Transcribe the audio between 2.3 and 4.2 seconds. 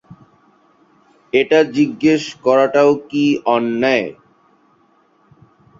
করাটাও কি অন্যায়?